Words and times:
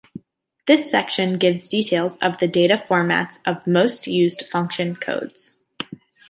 This 0.65 0.89
section 0.89 1.37
gives 1.37 1.69
details 1.69 2.17
of 2.23 2.39
data 2.39 2.83
formats 2.89 3.37
of 3.45 3.67
most 3.67 4.07
used 4.07 4.47
function 4.49 4.95
codes. 4.95 5.59